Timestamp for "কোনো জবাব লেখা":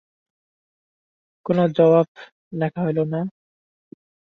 1.45-2.79